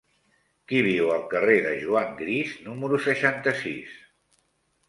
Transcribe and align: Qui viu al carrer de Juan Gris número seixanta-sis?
Qui 0.71 0.79
viu 0.85 1.11
al 1.15 1.21
carrer 1.33 1.59
de 1.67 1.75
Juan 1.83 2.09
Gris 2.23 2.57
número 2.71 3.01
seixanta-sis? 3.09 3.97